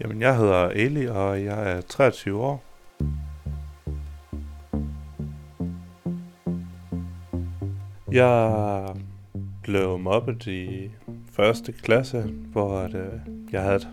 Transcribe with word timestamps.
Jamen, 0.00 0.20
jeg 0.20 0.36
hedder 0.36 0.68
Eli, 0.68 1.06
og 1.06 1.44
jeg 1.44 1.72
er 1.72 1.80
23 1.80 2.40
år. 2.40 2.64
Jeg 8.12 8.84
blev 9.62 9.98
mobbet 9.98 10.46
i 10.46 10.90
første 11.32 11.72
klasse, 11.72 12.22
hvor 12.52 12.78
at, 12.78 12.94
øh, 12.94 13.12
jeg 13.52 13.62
havde 13.62 13.76
et 13.76 13.88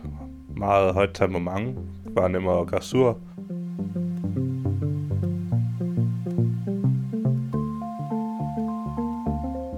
meget 0.57 0.93
højt 0.93 1.09
temperament, 1.13 1.79
var 2.05 2.27
nemmere 2.27 2.59
at 2.59 2.67
gøre 2.67 2.81
sur. 2.81 3.19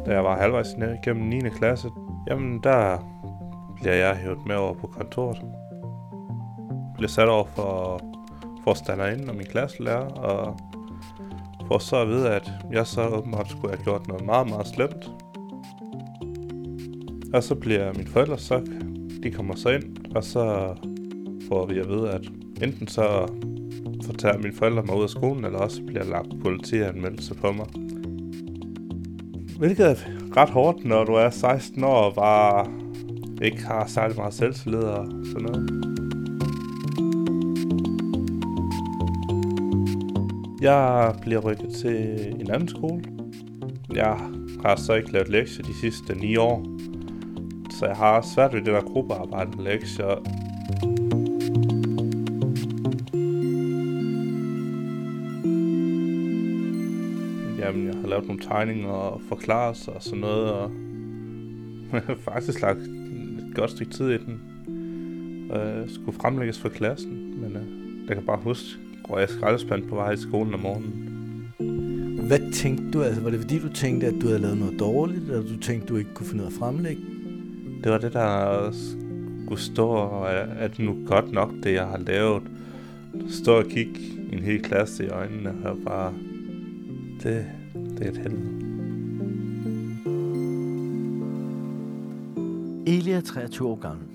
Da 0.05 0.13
jeg 0.13 0.23
var 0.23 0.39
halvvejs 0.39 0.77
ned 0.77 0.97
gennem 1.03 1.25
9. 1.25 1.49
klasse, 1.49 1.89
jamen 2.30 2.59
der 2.63 2.98
bliver 3.76 3.95
jeg 3.95 4.16
hævet 4.16 4.45
med 4.45 4.55
over 4.55 4.73
på 4.73 4.88
kontoret 4.88 5.52
blev 6.97 7.09
sat 7.09 7.29
over 7.29 7.45
for 7.55 8.02
forstanderinden 8.63 9.29
og 9.29 9.35
min 9.35 9.45
klasselærer, 9.45 10.05
og 10.05 10.59
får 11.67 11.77
så 11.79 11.95
at 11.95 12.07
vide, 12.07 12.29
at 12.29 12.51
jeg 12.71 12.88
så 12.88 13.07
åbenbart 13.07 13.49
skulle 13.49 13.75
have 13.75 13.84
gjort 13.84 14.07
noget 14.07 14.25
meget, 14.25 14.49
meget 14.49 14.67
slemt. 14.67 15.11
Og 17.34 17.43
så 17.43 17.55
bliver 17.55 17.93
mine 17.93 18.09
forældre 18.09 18.37
så, 18.37 18.61
de 19.23 19.31
kommer 19.31 19.55
så 19.55 19.70
ind, 19.70 20.15
og 20.15 20.23
så 20.23 20.75
får 21.48 21.65
vi 21.65 21.79
at 21.79 21.89
vide, 21.89 22.11
at 22.11 22.21
enten 22.61 22.87
så 22.87 23.27
fortæller 24.05 24.37
mine 24.37 24.55
forældre 24.55 24.84
mig 24.84 24.98
ud 24.98 25.03
af 25.03 25.09
skolen, 25.09 25.45
eller 25.45 25.59
også 25.59 25.84
bliver 25.84 26.03
lagt 26.03 26.41
politianmeldelse 26.43 27.34
på 27.34 27.51
mig. 27.51 27.67
Hvilket 29.57 29.85
er 29.85 29.95
ret 30.37 30.49
hårdt, 30.49 30.85
når 30.85 31.03
du 31.03 31.13
er 31.13 31.29
16 31.29 31.84
år 31.84 31.95
og 31.95 32.15
bare 32.15 32.67
ikke 33.41 33.63
har 33.65 33.87
særlig 33.87 34.18
meget 34.18 34.34
selvtillid 34.34 34.84
og 34.84 35.07
sådan 35.25 35.41
noget. 35.41 35.93
Jeg 40.63 41.15
bliver 41.21 41.39
rykket 41.39 41.69
til 41.69 42.27
en 42.39 42.51
anden 42.51 42.67
skole. 42.67 43.03
Jeg 43.93 44.17
har 44.65 44.75
så 44.75 44.93
ikke 44.93 45.11
lavet 45.11 45.29
lektier 45.29 45.65
de 45.65 45.73
sidste 45.73 46.15
9 46.15 46.37
år. 46.37 46.65
Så 47.79 47.85
jeg 47.85 47.95
har 47.95 48.21
svært 48.35 48.53
ved 48.53 48.61
det 48.61 48.73
der 48.73 48.81
gruppearbejde 48.81 49.57
med 49.57 49.63
lektier. 49.63 50.07
Jamen, 57.59 57.87
jeg 57.87 57.95
har 58.01 58.07
lavet 58.07 58.27
nogle 58.27 58.41
tegninger 58.41 58.89
og 58.89 59.21
forklarelser 59.29 59.91
og 59.91 60.03
sådan 60.03 60.19
noget, 60.19 60.51
og 60.51 60.71
jeg 61.93 62.01
har 62.01 62.15
faktisk 62.15 62.61
lagt 62.61 62.79
et 62.79 63.51
godt 63.55 63.71
stykke 63.71 63.91
tid 63.91 64.09
i 64.09 64.17
den. 64.17 64.41
Øh, 65.56 65.89
skulle 65.89 66.19
fremlægges 66.22 66.59
for 66.59 66.69
klassen, 66.69 67.41
men 67.41 67.56
øh, 67.56 68.07
jeg 68.07 68.16
kan 68.16 68.25
bare 68.25 68.39
huske, 68.44 68.82
hvor 69.07 69.19
jeg 69.19 69.29
skraldespand 69.29 69.88
på 69.88 69.96
vej 69.96 70.12
i 70.12 70.18
skolen 70.18 70.53
om 70.53 70.59
morgenen. 70.59 71.13
Hvad 72.28 72.51
tænkte 72.51 72.91
du? 72.91 73.01
Altså, 73.01 73.22
var 73.22 73.29
det 73.29 73.40
fordi, 73.40 73.59
du 73.59 73.73
tænkte, 73.73 74.07
at 74.07 74.13
du 74.22 74.28
havde 74.28 74.40
lavet 74.40 74.57
noget 74.57 74.79
dårligt, 74.79 75.22
eller 75.22 75.41
du 75.41 75.59
tænkte, 75.59 75.88
du 75.88 75.96
ikke 75.96 76.13
kunne 76.13 76.25
finde 76.25 76.44
ud 76.44 76.47
af 76.47 76.51
at 76.51 76.57
fremlægge? 76.59 77.01
Det 77.84 77.91
var 77.91 77.97
det, 77.97 78.13
der 78.13 78.72
skulle 79.46 79.62
stå, 79.62 79.88
og 79.88 80.34
at 80.59 80.79
nu 80.79 80.97
godt 81.06 81.31
nok, 81.31 81.51
det 81.63 81.74
jeg 81.74 81.85
har 81.85 81.97
lavet. 81.97 82.44
Stå 83.29 83.57
og 83.57 83.66
kigge 83.66 84.00
en 84.31 84.40
hel 84.40 84.62
klasse 84.62 85.06
i 85.06 85.07
øjnene, 85.07 85.53
og 85.66 85.78
bare, 85.85 86.13
det, 87.24 87.46
det 87.74 88.06
er 88.06 88.12
et 88.12 88.18
helvede. 88.18 88.63
Eli 92.88 93.12
er 93.12 93.22
23 93.22 93.68
år 93.68 93.75
gammel. 93.75 94.06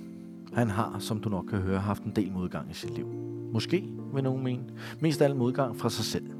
Han 0.52 0.70
har, 0.70 0.96
som 0.98 1.20
du 1.20 1.28
nok 1.28 1.44
kan 1.50 1.58
høre, 1.58 1.78
haft 1.78 2.02
en 2.02 2.12
del 2.16 2.32
modgang 2.32 2.70
i 2.70 2.74
sit 2.74 2.94
liv. 2.94 3.06
Måske, 3.52 3.84
vil 4.14 4.24
nogen 4.24 4.44
mene, 4.44 4.62
mest 5.00 5.20
af 5.20 5.24
alt 5.24 5.36
modgang 5.36 5.76
fra 5.76 5.90
sig 5.90 6.04
selv. 6.04 6.30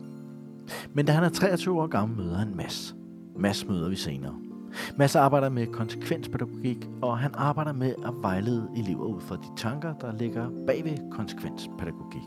Men 0.95 1.07
da 1.07 1.13
han 1.13 1.25
er 1.25 1.29
23 1.29 1.83
år 1.83 1.87
gammel, 1.87 2.17
møder 2.19 2.37
han 2.37 2.57
Mads. 2.57 2.95
Mads 3.37 3.69
møder 3.69 3.89
vi 3.89 3.97
senere. 3.97 4.35
Mads 4.97 5.17
arbejder 5.17 5.49
med 5.49 5.67
konsekvenspædagogik, 5.67 6.89
og 7.03 7.19
han 7.19 7.31
arbejder 7.35 7.73
med 7.73 7.95
at 8.07 8.13
vejlede 8.23 8.69
elever 8.77 9.05
ud 9.05 9.21
fra 9.21 9.37
de 9.37 9.57
tanker, 9.57 9.95
der 9.95 10.13
ligger 10.13 10.51
bag 10.67 10.85
ved 10.85 11.11
konsekvenspædagogik. 11.11 12.23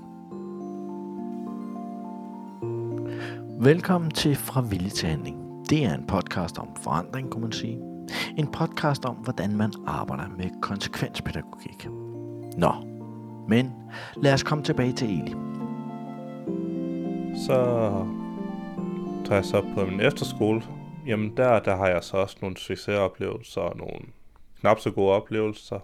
Velkommen 3.59 4.12
til 4.12 4.35
Fra 4.35 4.62
Vilje 4.62 4.90
til 4.90 5.09
Handling. 5.09 5.38
Det 5.69 5.85
er 5.85 5.94
en 5.94 6.06
podcast 6.08 6.59
om 6.59 6.68
forandring, 6.84 7.29
kunne 7.29 7.41
man 7.41 7.52
sige. 7.52 7.79
En 8.38 8.47
podcast 8.47 9.06
om, 9.06 9.16
hvordan 9.16 9.56
man 9.56 9.72
arbejder 9.88 10.23
med 10.38 10.62
konsekvenspædagogik. 10.62 11.88
Nå, 12.58 12.91
men 13.52 13.74
lad 14.16 14.34
os 14.34 14.44
komme 14.44 14.64
tilbage 14.64 14.94
til 14.94 15.10
Eli. 15.10 15.32
Så 17.46 17.56
tager 19.26 19.36
jeg 19.36 19.46
så 19.46 19.66
på 19.76 19.86
min 19.86 20.00
efterskole. 20.00 20.62
Jamen 21.08 21.38
der, 21.38 21.60
der 21.60 21.76
har 21.76 21.88
jeg 21.88 22.04
så 22.04 22.18
også 22.18 22.38
nogle 22.42 22.58
succesoplevelser 22.58 23.62
og 23.62 23.78
nogle 23.78 24.00
knap 24.60 24.80
så 24.80 24.92
gode 24.92 25.12
oplevelser. 25.12 25.80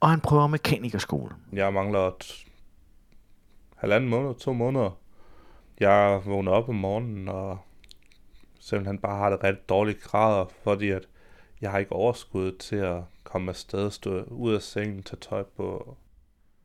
Og 0.00 0.10
han 0.10 0.20
prøver 0.20 0.46
mekanikerskole. 0.46 1.34
Jeg 1.52 1.72
mangler 1.72 2.08
et 2.08 2.44
halvanden 3.76 4.10
måned, 4.10 4.34
to 4.34 4.52
måneder. 4.52 4.90
Jeg 5.80 6.22
vågner 6.24 6.52
op 6.52 6.68
om 6.68 6.74
morgenen 6.74 7.28
og 7.28 7.58
simpelthen 8.60 8.98
bare 8.98 9.18
har 9.18 9.30
det 9.30 9.44
rigtig 9.44 9.68
dårligt 9.68 10.02
grader, 10.02 10.46
fordi 10.64 10.90
at 10.90 11.08
jeg 11.60 11.70
har 11.70 11.78
ikke 11.78 11.92
overskud 11.92 12.52
til 12.52 12.76
at 12.76 13.02
komme 13.24 13.50
afsted, 13.50 13.90
stå 13.90 14.22
ud 14.22 14.54
af 14.54 14.62
sengen, 14.62 15.02
tage 15.02 15.20
tøj 15.20 15.42
på. 15.42 15.96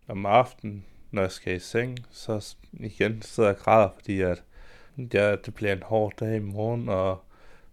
Om 0.08 0.26
aftenen, 0.26 0.86
når 1.12 1.22
jeg 1.22 1.32
skal 1.32 1.56
i 1.56 1.60
seng, 1.60 1.98
så 2.12 2.56
igen 2.74 3.22
sidder 3.22 3.50
jeg 3.50 3.58
og 3.58 3.64
græder, 3.64 3.90
fordi 3.96 4.22
at 4.22 4.44
ja, 5.14 5.36
det 5.36 5.54
bliver 5.54 5.74
en 5.74 5.84
hård 5.84 6.14
dag 6.20 6.36
i 6.36 6.40
morgen, 6.40 6.90
og 6.90 7.24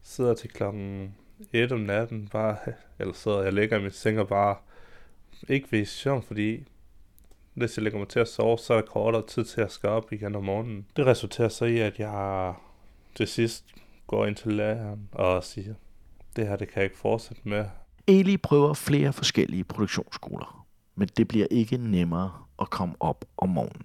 sidder 0.02 0.34
til 0.34 0.50
klokken 0.50 1.14
1 1.52 1.72
om 1.72 1.80
natten, 1.80 2.28
bare, 2.28 2.56
eller 2.98 3.14
sidder 3.14 3.42
jeg 3.42 3.52
ligger 3.52 3.78
i 3.78 3.82
min 3.82 3.90
seng 3.90 4.18
og 4.20 4.28
bare 4.28 4.56
ikke 5.48 5.72
ved 5.72 5.84
søvn, 5.84 6.22
fordi 6.22 6.64
hvis 7.54 7.76
jeg 7.76 7.82
lægger 7.82 7.98
mig 7.98 8.08
til 8.08 8.20
at 8.20 8.28
sove, 8.28 8.58
så 8.58 8.74
er 8.74 8.80
der 8.80 8.86
kortere 8.86 9.26
tid 9.26 9.44
til 9.44 9.60
at 9.60 9.72
skal 9.72 9.88
op 9.88 10.12
igen 10.12 10.34
om 10.34 10.44
morgenen. 10.44 10.86
Det 10.96 11.06
resulterer 11.06 11.48
så 11.48 11.64
i, 11.64 11.78
at 11.78 11.98
jeg 11.98 12.54
til 13.14 13.28
sidst 13.28 13.64
går 14.06 14.26
ind 14.26 14.36
til 14.36 14.52
læreren 14.52 15.08
og 15.12 15.44
siger, 15.44 15.74
det 16.36 16.48
her 16.48 16.56
det 16.56 16.68
kan 16.68 16.76
jeg 16.76 16.84
ikke 16.84 16.98
fortsætte 16.98 17.42
med. 17.44 17.64
Eli 18.06 18.36
prøver 18.36 18.74
flere 18.74 19.12
forskellige 19.12 19.64
produktionsskoler, 19.64 20.63
men 20.94 21.08
det 21.16 21.28
bliver 21.28 21.46
ikke 21.50 21.76
nemmere 21.76 22.32
at 22.60 22.70
komme 22.70 22.94
op 23.00 23.24
om 23.36 23.48
morgenen. 23.48 23.82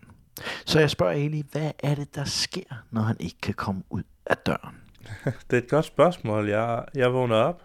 Så 0.66 0.80
jeg 0.80 0.90
spørger 0.90 1.14
Eli, 1.14 1.44
hvad 1.52 1.72
er 1.80 1.96
det, 1.96 2.16
der 2.16 2.24
sker, 2.24 2.84
når 2.92 3.02
han 3.02 3.18
ikke 3.20 3.38
kan 3.42 3.54
komme 3.54 3.84
ud 3.90 4.04
af 4.26 4.38
døren? 4.38 4.76
det 5.50 5.58
er 5.58 5.62
et 5.62 5.70
godt 5.70 5.86
spørgsmål. 5.86 6.50
Jeg, 6.50 6.86
jeg 6.96 7.14
vågner 7.14 7.36
op, 7.36 7.64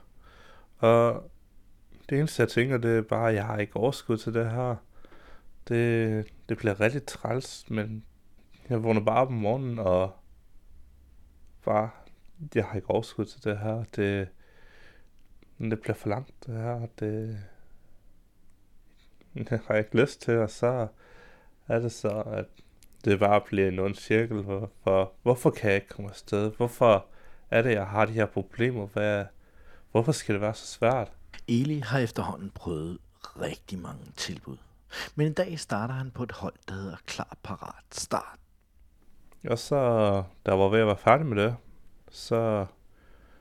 og 0.78 1.30
det 2.08 2.18
eneste, 2.18 2.40
jeg 2.40 2.48
tænker, 2.48 2.78
det 2.78 2.98
er 2.98 3.02
bare, 3.02 3.28
at 3.28 3.34
jeg 3.34 3.46
har 3.46 3.58
ikke 3.58 3.76
overskud 3.76 4.16
til 4.16 4.34
det 4.34 4.50
her. 4.50 4.76
Det, 5.68 6.26
det 6.48 6.56
bliver 6.56 6.80
rigtig 6.80 7.06
træls, 7.06 7.70
men 7.70 8.04
jeg 8.68 8.82
vågner 8.82 9.00
bare 9.00 9.20
op 9.20 9.28
om 9.28 9.34
morgenen, 9.34 9.78
og 9.78 10.16
bare, 11.64 11.90
jeg 12.54 12.64
har 12.64 12.76
ikke 12.76 12.90
overskud 12.90 13.24
til 13.24 13.44
det 13.44 13.58
her. 13.58 13.84
Det, 13.96 14.28
det 15.58 15.80
bliver 15.80 15.94
for 15.94 16.08
langt, 16.08 16.46
det 16.46 16.54
her. 16.54 16.86
Det, 17.00 17.38
det 19.48 19.60
har 19.66 19.74
jeg 19.74 19.78
ikke 19.78 20.00
lyst 20.00 20.20
til, 20.20 20.38
og 20.38 20.50
så 20.50 20.86
er 21.68 21.78
det 21.78 21.92
så, 21.92 22.22
at 22.26 22.46
det 23.04 23.18
bare 23.18 23.40
bliver 23.40 23.68
en 23.68 23.78
ond 23.78 23.94
cirkel, 23.94 24.44
for 24.84 25.12
hvorfor 25.22 25.50
kan 25.50 25.68
jeg 25.70 25.74
ikke 25.76 25.88
komme 25.88 26.10
afsted? 26.10 26.52
Hvorfor 26.56 27.06
er 27.50 27.62
det, 27.62 27.72
jeg 27.72 27.86
har 27.86 28.04
de 28.04 28.12
her 28.12 28.26
problemer? 28.26 28.86
Hvad, 28.86 29.24
hvorfor 29.90 30.12
skal 30.12 30.32
det 30.32 30.42
være 30.42 30.54
så 30.54 30.66
svært? 30.66 31.12
Eli 31.48 31.78
har 31.78 31.98
efterhånden 31.98 32.50
prøvet 32.54 32.98
rigtig 33.40 33.78
mange 33.78 34.04
tilbud. 34.16 34.56
Men 35.14 35.26
en 35.26 35.32
dag 35.32 35.58
starter 35.58 35.94
han 35.94 36.10
på 36.10 36.22
et 36.22 36.32
hold, 36.32 36.54
der 36.68 36.74
hedder 36.74 36.96
Klar 37.06 37.36
Parat 37.42 37.84
Start. 37.90 38.38
Og 39.48 39.58
så, 39.58 39.76
da 40.46 40.50
jeg 40.50 40.58
var 40.58 40.68
ved 40.68 40.80
at 40.80 40.86
være 40.86 40.96
færdig 40.96 41.26
med 41.26 41.42
det, 41.42 41.56
så 42.10 42.66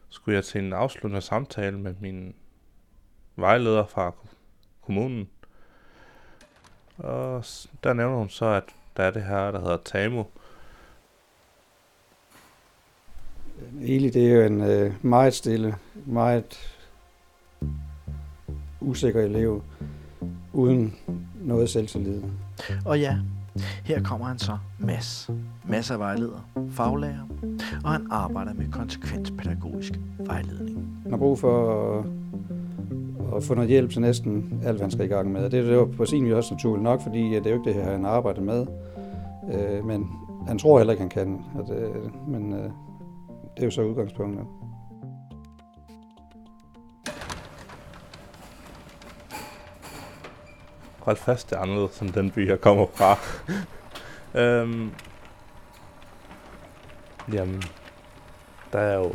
skulle 0.09 0.35
jeg 0.35 0.45
til 0.45 0.63
en 0.63 0.73
afsluttende 0.73 1.21
samtale 1.21 1.79
med 1.79 1.95
min 1.99 2.35
vejleder 3.35 3.85
fra 3.85 4.15
kommunen. 4.81 5.29
Og 6.97 7.45
der 7.83 7.93
nævner 7.93 8.17
hun 8.17 8.29
så, 8.29 8.45
at 8.45 8.63
der 8.97 9.03
er 9.03 9.11
det 9.11 9.23
her, 9.23 9.51
der 9.51 9.59
hedder 9.59 9.77
TAMU. 9.85 10.25
Eli, 13.81 14.09
det 14.09 14.31
er 14.31 14.35
jo 14.35 14.41
en 14.41 14.61
øh, 14.61 14.93
meget 15.05 15.33
stille, 15.33 15.75
meget 16.05 16.79
usikker 18.81 19.21
elev, 19.21 19.63
uden 20.53 20.95
noget 21.41 21.69
selvtillid. 21.69 22.23
Og 22.85 22.99
ja, 22.99 23.17
her 23.83 24.03
kommer 24.03 24.25
han 24.25 24.39
så, 24.39 24.57
Mads. 24.79 25.29
Mads 25.65 25.89
er 25.89 25.97
vejleder, 25.97 26.49
faglærer, 26.71 27.27
og 27.83 27.91
han 27.91 28.07
arbejder 28.11 28.53
med 28.53 28.71
konsekvenspædagogisk 28.71 29.93
vejledning. 30.17 31.03
Man 31.03 31.11
har 31.11 31.17
brug 31.17 31.39
for 31.39 31.99
at, 31.99 32.05
og 33.33 33.43
få 33.43 33.53
noget 33.53 33.69
hjælp 33.69 33.91
til 33.91 34.01
næsten 34.01 34.61
alt, 34.65 34.75
hvad 34.75 34.81
han 34.81 34.91
skal 34.91 35.05
i 35.05 35.07
gang 35.07 35.31
med. 35.31 35.45
Og 35.45 35.51
det 35.51 35.69
er 35.69 35.73
jo 35.73 35.85
på 35.97 36.05
sin 36.05 36.25
vis 36.25 36.33
også 36.33 36.53
naturligt 36.53 36.83
nok, 36.83 37.01
fordi 37.01 37.29
det 37.29 37.45
er 37.45 37.49
jo 37.49 37.55
ikke 37.55 37.69
det 37.69 37.73
her, 37.73 37.91
han 37.91 38.05
arbejder 38.05 38.41
med. 38.41 38.67
Øh, 39.53 39.85
men 39.85 40.11
han 40.47 40.59
tror 40.59 40.77
heller 40.77 40.93
ikke, 40.93 41.01
han 41.01 41.09
kan. 41.09 41.45
At, 41.59 41.77
øh, 41.77 42.27
men 42.27 42.53
øh, 42.53 42.63
det 43.55 43.61
er 43.61 43.65
jo 43.65 43.71
så 43.71 43.81
udgangspunktet. 43.81 44.45
Hold 50.99 51.17
fast, 51.17 51.49
det 51.49 51.55
er 51.55 51.61
anderledes 51.61 51.99
end 51.99 52.09
den 52.09 52.31
by, 52.31 52.49
jeg 52.49 52.61
kommer 52.61 52.85
fra. 52.93 53.17
øhm, 54.41 54.91
jamen, 57.33 57.63
der 58.73 58.79
er 58.79 58.97
jo 58.97 59.11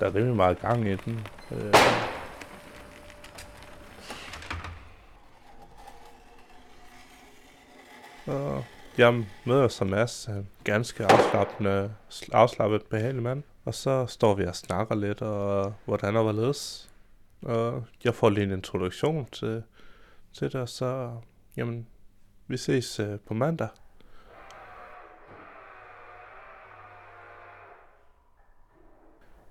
der 0.00 0.06
er 0.06 0.14
rimelig 0.14 0.36
meget 0.36 0.60
gang 0.60 0.88
i 0.88 0.96
den. 0.96 1.26
Øh, 1.52 1.72
og 8.28 8.64
jeg 8.98 9.24
møder 9.46 9.68
så 9.68 9.84
Mads, 9.84 10.26
en 10.26 10.48
ganske 10.64 11.04
afslappende, 11.04 11.94
afslappet 12.32 12.82
behagelig 12.82 13.22
mand. 13.22 13.42
Og 13.64 13.74
så 13.74 14.06
står 14.06 14.34
vi 14.34 14.46
og 14.46 14.56
snakker 14.56 14.94
lidt, 14.94 15.22
og 15.22 15.74
hvordan 15.84 16.16
og 16.16 16.22
hvorledes. 16.22 16.90
Og 17.42 17.84
jeg 18.04 18.14
får 18.14 18.30
lige 18.30 18.44
en 18.44 18.52
introduktion 18.52 19.26
til, 19.26 19.62
til 20.32 20.52
det, 20.52 20.60
og 20.60 20.68
så, 20.68 21.12
jamen, 21.56 21.86
vi 22.46 22.56
ses 22.56 23.00
øh, 23.00 23.18
på 23.26 23.34
mandag. 23.34 23.68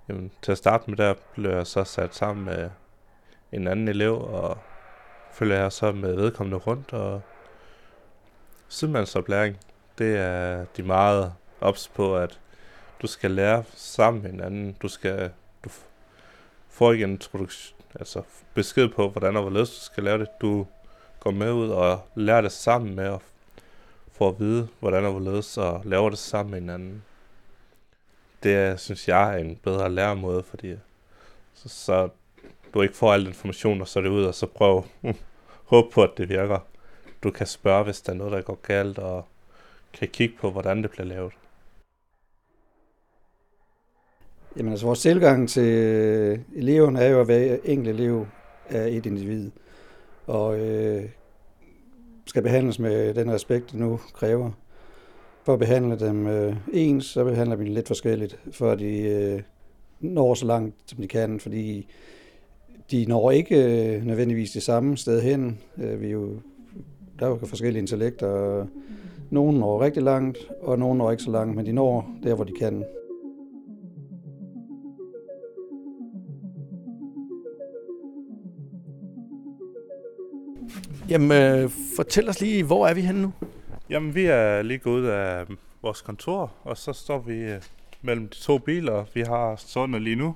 Jamen, 0.08 0.30
til 0.42 0.52
at 0.52 0.58
starte 0.58 0.90
med, 0.90 0.96
der 0.96 1.14
blev 1.34 1.50
jeg 1.50 1.66
så 1.66 1.84
sat 1.84 2.14
sammen 2.14 2.44
med 2.44 2.70
en 3.52 3.68
anden 3.68 3.88
elev, 3.88 4.20
og 4.20 4.58
følger 5.32 5.56
jeg 5.56 5.72
så 5.72 5.92
med 5.92 6.14
vedkommende 6.14 6.56
rundt, 6.56 6.92
og 6.92 7.22
sidemandsoplæring, 8.68 9.58
det 9.98 10.16
er 10.16 10.64
de 10.76 10.82
meget 10.82 11.32
ops 11.60 11.88
på, 11.88 12.16
at 12.16 12.40
du 13.02 13.06
skal 13.06 13.30
lære 13.30 13.64
sammen 13.74 14.22
med 14.22 14.30
hinanden. 14.30 14.76
Du 14.82 14.88
skal 14.88 15.30
du 15.64 15.70
får 16.68 16.92
ikke 16.92 17.04
en 17.04 17.10
introduktion, 17.10 17.78
altså 18.00 18.22
besked 18.54 18.88
på, 18.88 19.08
hvordan 19.08 19.36
og 19.36 19.42
hvorledes 19.42 19.70
du 19.70 19.80
skal 19.80 20.04
lave 20.04 20.18
det. 20.18 20.28
Du 20.40 20.66
går 21.20 21.30
med 21.30 21.52
ud 21.52 21.68
og 21.68 22.00
lærer 22.14 22.40
det 22.40 22.52
sammen 22.52 22.96
med, 22.96 23.08
og 23.08 23.22
får 24.12 24.28
at 24.28 24.40
vide, 24.40 24.68
hvordan 24.80 25.04
og 25.04 25.10
hvorledes, 25.10 25.58
og 25.58 25.82
laver 25.84 26.10
det 26.10 26.18
sammen 26.18 26.50
med 26.50 26.60
hinanden 26.60 27.02
det 28.42 28.80
synes 28.80 29.08
jeg 29.08 29.34
er 29.34 29.38
en 29.38 29.56
bedre 29.56 29.90
læremåde, 29.90 30.42
fordi 30.42 30.74
så, 31.54 31.68
så 31.68 32.08
du 32.74 32.82
ikke 32.82 32.96
får 32.96 33.12
al 33.12 33.26
information, 33.26 33.80
og 33.80 33.88
så 33.88 33.98
er 33.98 34.02
det 34.02 34.10
ud, 34.10 34.24
og 34.24 34.34
så 34.34 34.46
prøv 34.46 34.84
håb 35.72 35.92
på, 35.92 36.02
at 36.02 36.10
det 36.16 36.28
virker. 36.28 36.58
Du 37.22 37.30
kan 37.30 37.46
spørge, 37.46 37.84
hvis 37.84 38.00
der 38.00 38.12
er 38.12 38.16
noget, 38.16 38.32
der 38.32 38.40
går 38.40 38.58
galt, 38.62 38.98
og 38.98 39.24
kan 39.92 40.08
kigge 40.08 40.34
på, 40.40 40.50
hvordan 40.50 40.82
det 40.82 40.90
bliver 40.90 41.06
lavet. 41.06 41.32
Jamen 44.56 44.72
altså, 44.72 44.86
vores 44.86 45.00
tilgang 45.00 45.48
til 45.48 45.68
øh, 45.68 46.38
eleven 46.54 46.96
er 46.96 47.06
jo, 47.06 47.20
at 47.20 47.26
hver 47.26 47.56
enkelt 47.64 48.00
elev 48.00 48.26
er 48.68 48.84
et 48.84 49.06
individ, 49.06 49.50
og 50.26 50.60
øh, 50.60 51.04
skal 52.26 52.42
behandles 52.42 52.78
med 52.78 53.14
den 53.14 53.32
respekt, 53.32 53.70
det 53.72 53.80
nu 53.80 54.00
kræver 54.14 54.50
for 55.48 55.52
at 55.52 55.58
behandle 55.58 55.98
dem 55.98 56.26
øh, 56.26 56.56
ens, 56.72 57.04
så 57.04 57.24
behandler 57.24 57.56
vi 57.56 57.64
dem 57.64 57.74
lidt 57.74 57.86
forskelligt, 57.86 58.40
for 58.52 58.70
at 58.70 58.78
de 58.78 58.98
øh, 58.98 59.42
når 60.00 60.34
så 60.34 60.46
langt, 60.46 60.74
som 60.86 60.98
de 60.98 61.08
kan, 61.08 61.40
fordi 61.40 61.86
de 62.90 63.06
når 63.06 63.30
ikke 63.30 63.56
øh, 63.56 64.04
nødvendigvis 64.04 64.50
det 64.50 64.62
samme 64.62 64.96
sted 64.96 65.22
hen. 65.22 65.60
Øh, 65.78 66.00
vi 66.00 66.06
er 66.06 66.10
jo, 66.10 66.40
der 67.18 67.26
er 67.26 67.30
jo 67.30 67.38
forskellige 67.46 67.80
intellekter, 67.80 68.26
og 68.26 68.68
nogle 69.30 69.58
når 69.58 69.80
rigtig 69.80 70.02
langt, 70.02 70.38
og 70.60 70.78
nogle 70.78 70.98
når 70.98 71.10
ikke 71.10 71.22
så 71.22 71.30
langt, 71.30 71.56
men 71.56 71.66
de 71.66 71.72
når 71.72 72.10
der, 72.22 72.34
hvor 72.34 72.44
de 72.44 72.52
kan. 72.52 72.84
Jamen, 81.08 81.32
øh, 81.32 81.70
fortæl 81.96 82.28
os 82.28 82.40
lige, 82.40 82.64
hvor 82.64 82.86
er 82.86 82.94
vi 82.94 83.00
henne 83.00 83.22
nu? 83.22 83.32
Jamen, 83.90 84.14
vi 84.14 84.24
er 84.24 84.62
lige 84.62 84.78
gået 84.78 85.00
ud 85.00 85.06
af 85.06 85.46
vores 85.82 86.00
kontor, 86.00 86.52
og 86.62 86.76
så 86.76 86.92
står 86.92 87.18
vi 87.18 87.34
øh, 87.34 87.62
mellem 88.02 88.28
de 88.28 88.36
to 88.36 88.58
biler. 88.58 89.04
Vi 89.14 89.20
har 89.20 89.56
sådan 89.56 90.02
lige 90.02 90.16
nu. 90.16 90.34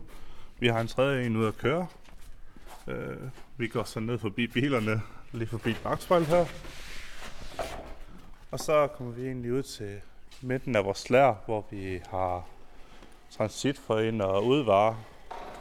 Vi 0.61 0.69
har 0.69 0.81
en 0.81 0.87
tredje 0.87 1.27
en 1.27 1.37
ude 1.37 1.49
at 1.49 1.59
køre. 1.59 1.87
Øh, 2.89 3.17
vi 3.57 3.67
går 3.67 3.83
så 3.83 4.01
ned 4.01 4.19
forbi 4.19 4.47
bilerne, 4.47 5.01
lige 5.33 5.49
forbi 5.49 5.75
bagspejlet 5.83 6.29
her. 6.29 6.47
Og 8.51 8.59
så 8.59 8.87
kommer 8.87 9.13
vi 9.13 9.27
egentlig 9.27 9.53
ud 9.53 9.63
til 9.63 10.01
midten 10.43 10.77
af 10.77 10.85
vores 10.85 11.11
lær, 11.11 11.35
hvor 11.47 11.65
vi 11.71 12.01
har 12.11 12.47
transit 13.31 13.79
for 13.79 13.99
ind 13.99 14.23
og 14.23 14.47
udvare, 14.47 14.97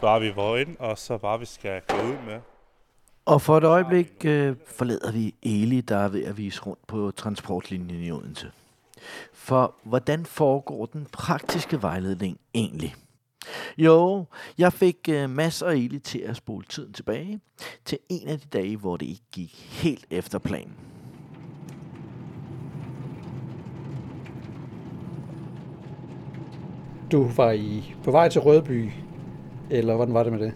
varer 0.02 0.20
vi 0.20 0.36
var 0.36 0.58
ind, 0.58 0.78
og 0.80 0.98
så 0.98 1.18
var 1.18 1.38
vi 1.38 1.46
skal 1.46 1.82
gå 1.88 1.96
ud 1.96 2.18
med. 2.26 2.40
Og 3.26 3.42
for 3.42 3.58
et 3.58 3.64
øjeblik 3.64 4.26
øh, 4.26 4.56
forlader 4.66 5.12
vi 5.12 5.36
Eli, 5.44 5.82
der 5.82 5.98
er 5.98 6.08
ved 6.08 6.24
at 6.24 6.38
vise 6.38 6.62
rundt 6.62 6.88
på 6.88 7.12
transportlinjen 7.12 8.04
i 8.04 8.12
Odense. 8.12 8.52
For 9.34 9.76
hvordan 9.84 10.26
foregår 10.26 10.86
den 10.86 11.08
praktiske 11.12 11.82
vejledning 11.82 12.40
egentlig? 12.54 12.96
Jo, 13.78 14.26
jeg 14.58 14.74
fik 14.74 14.98
øh, 15.10 15.30
masser 15.30 15.66
af 15.66 15.76
Eli 15.76 16.00
til 16.00 16.20
at 16.20 16.36
spole 16.36 16.66
tiden 16.70 16.94
tilbage 16.94 17.40
til 17.86 17.98
en 18.10 18.28
af 18.28 18.40
de 18.40 18.48
dage, 18.48 18.78
hvor 18.78 18.98
det 18.98 19.06
ikke 19.06 19.24
gik 19.32 19.54
helt 19.84 20.06
efter 20.12 20.40
planen. 20.40 20.76
Du 27.12 27.28
var 27.28 27.52
i, 27.52 27.96
på 28.04 28.12
vej 28.12 28.30
til 28.30 28.42
Rødby, 28.42 28.90
eller 29.70 29.96
hvordan 29.96 30.14
var 30.14 30.24
det 30.24 30.34
med 30.34 30.40
det? 30.40 30.54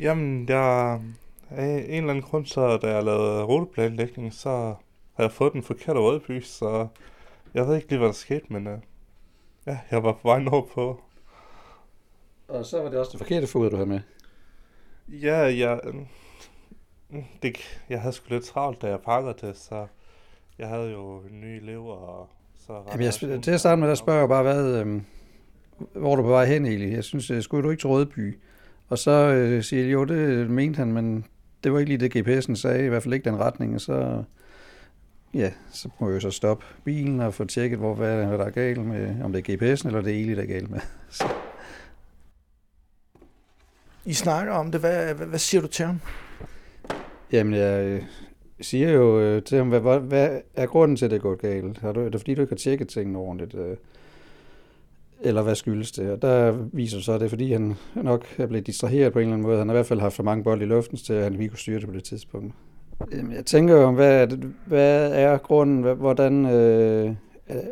Jamen, 0.00 0.48
jeg 0.48 1.00
af 1.50 1.84
en 1.88 1.96
eller 1.96 2.10
anden 2.10 2.22
grund, 2.22 2.46
så 2.46 2.76
da 2.76 2.94
jeg 2.94 3.04
lavede 3.04 3.44
ruteplanlægning, 3.44 4.32
så 4.32 4.74
har 5.14 5.24
jeg 5.24 5.32
fået 5.32 5.52
den 5.52 5.62
forkerte 5.62 6.00
rødby, 6.00 6.40
så 6.40 6.86
jeg 7.54 7.66
ved 7.66 7.76
ikke 7.76 7.88
lige, 7.88 7.98
hvad 7.98 8.08
der 8.08 8.14
skete, 8.14 8.44
men 8.48 8.66
uh, 8.66 8.78
ja, 9.66 9.78
jeg 9.90 10.02
var 10.02 10.12
på 10.12 10.28
vej 10.28 10.44
på. 10.74 11.00
Og 12.52 12.66
så 12.66 12.82
var 12.82 12.90
det 12.90 12.98
også 12.98 13.12
det 13.12 13.18
forkerte 13.18 13.46
fod, 13.46 13.70
du 13.70 13.76
havde 13.76 13.88
med? 13.88 14.00
Ja, 15.08 15.38
jeg, 15.38 15.80
det, 17.42 17.56
jeg 17.88 18.00
havde 18.00 18.14
sgu 18.14 18.26
lidt 18.30 18.44
travlt, 18.44 18.82
da 18.82 18.88
jeg 18.88 19.00
pakkede 19.00 19.34
det, 19.40 19.56
så 19.56 19.86
jeg 20.58 20.68
havde 20.68 20.90
jo 20.90 21.18
en 21.18 21.40
ny 21.40 21.46
elev, 21.62 21.86
og 21.86 22.28
så... 22.66 22.72
Jamen, 22.90 23.04
jeg, 23.04 23.42
til 23.42 23.50
at 23.50 23.60
starte 23.60 23.80
med, 23.80 23.88
der 23.88 23.94
spørger 23.94 24.20
jeg 24.20 24.28
bare, 24.28 24.42
hvad, 24.42 24.80
øhm, 24.80 25.04
hvor 25.94 26.12
er 26.12 26.16
du 26.16 26.22
på 26.22 26.28
vej 26.28 26.44
hen 26.44 26.66
egentlig? 26.66 26.92
Jeg 26.92 27.04
synes, 27.04 27.30
øh, 27.30 27.42
skulle 27.42 27.64
du 27.64 27.70
ikke 27.70 27.80
til 27.80 27.88
Rødby? 27.88 28.38
Og 28.88 28.98
så 28.98 29.10
øh, 29.10 29.62
siger 29.62 29.82
jeg, 29.82 29.92
jo, 29.92 30.04
det 30.04 30.50
mente 30.50 30.76
han, 30.76 30.92
men 30.92 31.24
det 31.64 31.72
var 31.72 31.78
ikke 31.78 31.96
lige 31.96 32.08
det, 32.08 32.16
GPS'en 32.16 32.54
sagde, 32.54 32.84
i 32.84 32.88
hvert 32.88 33.02
fald 33.02 33.14
ikke 33.14 33.30
den 33.30 33.38
retning, 33.38 33.74
og 33.74 33.80
så, 33.80 34.24
ja, 35.34 35.50
så 35.72 35.88
må 35.98 36.08
jeg 36.08 36.14
jo 36.14 36.20
så 36.20 36.30
stoppe 36.30 36.64
bilen 36.84 37.20
og 37.20 37.34
få 37.34 37.44
tjekket, 37.44 37.78
hvor, 37.78 37.94
hvad, 37.94 38.26
hvad 38.26 38.38
der 38.38 38.44
er 38.44 38.50
galt 38.50 38.86
med, 38.86 39.24
om 39.24 39.32
det 39.32 39.48
er 39.48 39.52
GPS'en, 39.52 39.86
eller 39.86 40.00
det 40.00 40.16
er 40.16 40.20
Eli, 40.20 40.34
der 40.34 40.42
er 40.42 40.46
galt 40.46 40.70
med. 40.70 40.80
Så. 41.10 41.24
I 44.06 44.12
snakker 44.12 44.52
om 44.52 44.70
det. 44.70 44.80
Hvad, 44.80 45.14
hvad, 45.14 45.26
hvad 45.26 45.38
siger 45.38 45.60
du 45.60 45.66
til 45.66 45.84
ham? 45.84 46.00
Jamen, 47.32 47.54
jeg 47.54 47.84
øh, 47.84 48.02
siger 48.60 48.90
jo 48.90 49.20
øh, 49.20 49.42
til 49.42 49.58
ham, 49.58 49.68
hvad, 49.68 49.80
hvad, 49.80 50.00
hvad 50.00 50.40
er 50.54 50.66
grunden 50.66 50.96
til, 50.96 51.04
at 51.04 51.10
det 51.10 51.16
er 51.16 51.20
gået 51.20 51.40
galt? 51.40 51.78
Har 51.78 51.92
du, 51.92 52.00
er 52.00 52.08
det 52.08 52.20
fordi, 52.20 52.34
du 52.34 52.40
ikke 52.40 52.52
har 52.52 52.56
tjekket 52.56 52.88
tingene 52.88 53.18
ordentligt? 53.18 53.54
Øh, 53.54 53.76
eller 55.20 55.42
hvad 55.42 55.54
skyldes 55.54 55.92
det? 55.92 56.10
Og 56.10 56.22
der 56.22 56.52
viser 56.72 57.00
så, 57.00 57.12
at 57.12 57.20
det 57.20 57.26
er 57.26 57.30
fordi, 57.30 57.52
han 57.52 57.76
nok 57.94 58.26
er 58.38 58.46
blevet 58.46 58.66
distraheret 58.66 59.12
på 59.12 59.18
en 59.18 59.22
eller 59.22 59.34
anden 59.34 59.46
måde. 59.46 59.58
Han 59.58 59.68
har 59.68 59.74
i 59.74 59.76
hvert 59.76 59.86
fald 59.86 60.00
haft 60.00 60.14
for 60.14 60.22
mange 60.22 60.44
bolde 60.44 60.64
i 60.64 60.68
luften 60.68 60.96
til, 60.96 61.12
at 61.12 61.22
han 61.22 61.32
ikke 61.32 61.48
kunne 61.48 61.58
styre 61.58 61.80
det 61.80 61.88
på 61.88 61.94
det 61.94 62.04
tidspunkt. 62.04 62.54
Øhm, 63.12 63.32
jeg 63.32 63.44
tænker 63.44 63.74
jo, 63.74 63.90
hvad, 63.90 64.26
hvad 64.66 65.12
er 65.12 65.38
grunden? 65.38 65.82
Hvordan, 65.96 66.46
øh, 66.46 67.14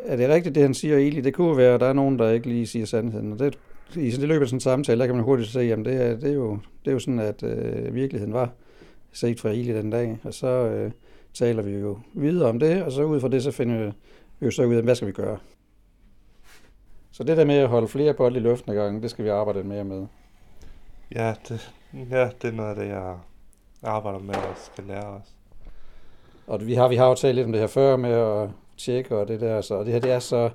er 0.05 0.15
det 0.15 0.29
rigtigt, 0.29 0.55
det 0.55 0.63
han 0.63 0.73
siger 0.73 0.97
egentlig? 0.97 1.23
Det 1.23 1.33
kunne 1.33 1.57
være, 1.57 1.73
at 1.73 1.79
der 1.79 1.87
er 1.87 1.93
nogen, 1.93 2.19
der 2.19 2.29
ikke 2.29 2.47
lige 2.47 2.67
siger 2.67 2.85
sandheden. 2.85 3.31
Og 3.31 3.39
det, 3.39 3.57
i 3.95 4.11
det 4.11 4.27
løbet 4.27 4.41
af 4.41 4.47
sådan 4.47 4.55
en 4.55 4.61
samtale, 4.61 4.99
der 4.99 5.05
kan 5.05 5.15
man 5.15 5.23
hurtigt 5.23 5.49
se, 5.49 5.59
at 5.59 5.77
det 5.77 5.93
er, 5.93 6.15
det 6.15 6.29
er, 6.29 6.33
jo, 6.33 6.59
det 6.85 6.87
er 6.87 6.91
jo 6.91 6.99
sådan, 6.99 7.19
at 7.19 7.43
øh, 7.43 7.95
virkeligheden 7.95 8.33
var 8.33 8.49
set 9.11 9.39
fra 9.39 9.49
Eli 9.49 9.73
den 9.73 9.89
dag. 9.89 10.17
Og 10.23 10.33
så 10.33 10.47
øh, 10.47 10.91
taler 11.33 11.63
vi 11.63 11.71
jo 11.71 11.99
videre 12.13 12.49
om 12.49 12.59
det, 12.59 12.83
og 12.83 12.91
så 12.91 13.03
ud 13.03 13.19
fra 13.19 13.27
det, 13.27 13.43
så 13.43 13.51
finder 13.51 13.91
vi 14.39 14.45
jo 14.45 14.51
så 14.51 14.63
ud 14.63 14.75
af, 14.75 14.83
hvad 14.83 14.95
skal 14.95 15.07
vi 15.07 15.13
gøre? 15.13 15.37
Så 17.11 17.23
det 17.23 17.37
der 17.37 17.45
med 17.45 17.55
at 17.55 17.67
holde 17.67 17.87
flere 17.87 18.13
bolde 18.13 18.37
i 18.37 18.39
luften 18.39 18.71
ad 18.71 18.75
gangen, 18.75 19.01
det 19.01 19.09
skal 19.09 19.25
vi 19.25 19.29
arbejde 19.29 19.63
mere 19.63 19.83
med. 19.83 20.05
Ja, 21.15 21.33
det, 21.49 21.73
ja, 22.11 22.29
det 22.41 22.47
er 22.47 22.51
noget 22.51 22.69
af 22.69 22.75
det, 22.75 22.87
jeg 22.87 23.17
arbejder 23.83 24.19
med 24.19 24.35
og 24.35 24.55
skal 24.55 24.83
lære 24.83 25.05
os. 25.05 25.35
Og 26.47 26.67
vi 26.67 26.73
har, 26.73 26.87
vi 26.87 26.95
har 26.95 27.07
jo 27.07 27.15
talt 27.15 27.35
lidt 27.35 27.45
om 27.45 27.51
det 27.51 27.61
her 27.61 27.67
før 27.67 27.95
med 27.95 28.11
at 28.11 28.49
tjekke 28.77 29.17
og 29.17 29.27
det 29.27 29.41
der, 29.41 29.61
så 29.61 29.75
og 29.75 29.85
det 29.85 29.93
her 29.93 29.99
det 29.99 30.11
er 30.11 30.19
så, 30.19 30.49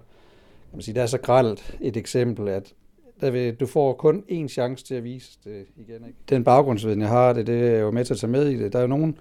jeg 0.75 0.83
sige, 0.83 0.95
det 0.95 1.03
er 1.03 1.07
så 1.07 1.19
gralt 1.19 1.77
et 1.81 1.97
eksempel, 1.97 2.49
at 2.49 2.75
der 3.21 3.31
vil, 3.31 3.55
du 3.55 3.67
får 3.67 3.93
kun 3.93 4.25
én 4.31 4.49
chance 4.49 4.85
til 4.85 4.95
at 4.95 5.05
vise 5.05 5.39
det 5.45 5.67
igen. 5.77 6.07
Ikke? 6.07 6.19
Den 6.29 6.45
baggrundsviden, 6.45 7.01
jeg 7.01 7.09
har, 7.09 7.33
det, 7.33 7.47
det 7.47 7.75
er 7.75 7.79
jo 7.79 7.91
med 7.91 8.05
til 8.05 8.15
at 8.15 8.21
tage 8.21 8.31
med 8.31 8.49
i 8.49 8.59
det. 8.59 8.73
Der 8.73 8.79
er 8.79 8.83
jo 8.83 8.89
nogen, 8.89 9.19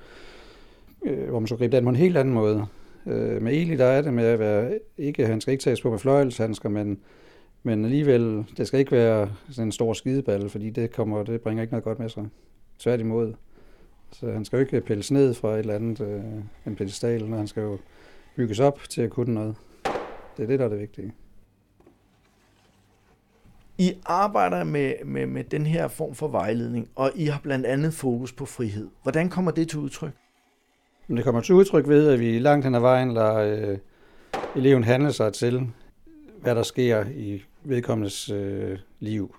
øh, 1.05 1.29
hvor 1.29 1.39
man 1.39 1.47
skal 1.47 1.57
gribe 1.57 1.75
den 1.75 1.83
på 1.83 1.89
en 1.89 1.95
helt 1.95 2.17
anden 2.17 2.33
måde. 2.33 2.65
Øh, 3.05 3.41
med 3.41 3.53
Eli, 3.53 3.75
der 3.75 3.85
er 3.85 4.01
det 4.01 4.13
med 4.13 4.25
at 4.25 4.39
være, 4.39 4.79
ikke, 4.97 5.27
han 5.27 5.41
skal 5.41 5.51
ikke 5.51 5.61
tages 5.61 5.81
på 5.81 5.89
med 5.89 5.99
fløjelshandsker, 5.99 6.69
men, 6.69 6.99
men 7.63 7.85
alligevel, 7.85 8.45
det 8.57 8.67
skal 8.67 8.79
ikke 8.79 8.91
være 8.91 9.31
sådan 9.49 9.67
en 9.67 9.71
stor 9.71 9.93
skideballe, 9.93 10.49
fordi 10.49 10.69
det, 10.69 10.91
kommer, 10.91 11.23
det 11.23 11.41
bringer 11.41 11.61
ikke 11.61 11.73
noget 11.73 11.83
godt 11.83 11.99
med 11.99 12.09
sig. 12.09 12.25
Tværtimod. 12.79 13.33
Så 14.11 14.31
han 14.31 14.45
skal 14.45 14.57
jo 14.57 14.61
ikke 14.61 14.81
pilles 14.81 15.11
ned 15.11 15.33
fra 15.33 15.53
et 15.53 15.59
eller 15.59 15.75
andet, 15.75 16.01
øh, 16.01 16.23
en 16.67 16.75
pedestal, 16.75 17.25
når 17.29 17.37
han 17.37 17.47
skal 17.47 17.63
jo 17.63 17.77
bygges 18.35 18.59
op 18.59 18.79
til 18.89 19.01
at 19.01 19.09
kunne 19.09 19.33
noget. 19.33 19.55
Det 20.37 20.43
er 20.43 20.47
det, 20.47 20.59
der 20.59 20.65
er 20.65 20.69
det 20.69 20.79
vigtige. 20.79 21.13
I 23.77 23.94
arbejder 24.05 24.63
med, 24.63 24.94
med, 25.05 25.25
med 25.25 25.44
den 25.44 25.65
her 25.65 25.88
form 25.88 26.15
for 26.15 26.27
vejledning, 26.27 26.89
og 26.96 27.12
I 27.15 27.25
har 27.25 27.39
blandt 27.44 27.65
andet 27.65 27.94
fokus 27.94 28.34
på 28.34 28.46
frihed. 28.46 28.88
Hvordan 29.03 29.29
kommer 29.29 29.51
det 29.51 29.70
til 29.70 29.79
udtryk? 29.79 30.12
Det 31.08 31.24
kommer 31.24 31.41
til 31.41 31.55
udtryk 31.55 31.88
ved, 31.88 32.10
at 32.10 32.20
vi 32.20 32.39
langt 32.39 32.65
hen 32.65 32.75
ad 32.75 32.79
vejen 32.79 33.13
lader 33.13 33.36
øh, 33.36 33.77
eleven 34.55 34.84
handle 34.84 35.13
sig 35.13 35.34
til, 35.34 35.67
hvad 36.41 36.55
der 36.55 36.63
sker 36.63 37.05
i 37.15 37.44
vedkommendes 37.63 38.29
øh, 38.29 38.77
liv. 39.00 39.36